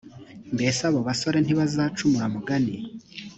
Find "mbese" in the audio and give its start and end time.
0.53-0.79